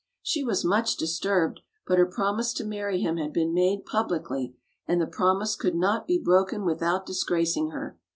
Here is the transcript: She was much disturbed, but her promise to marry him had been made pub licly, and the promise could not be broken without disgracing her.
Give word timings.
She 0.23 0.43
was 0.43 0.65
much 0.65 0.97
disturbed, 0.97 1.59
but 1.85 1.99
her 1.99 2.07
promise 2.07 2.53
to 2.53 2.65
marry 2.65 2.99
him 3.01 3.17
had 3.17 3.31
been 3.31 3.53
made 3.53 3.85
pub 3.85 4.09
licly, 4.09 4.55
and 4.87 4.99
the 4.99 5.05
promise 5.05 5.55
could 5.55 5.75
not 5.75 6.07
be 6.07 6.17
broken 6.17 6.65
without 6.65 7.05
disgracing 7.05 7.69
her. 7.69 7.99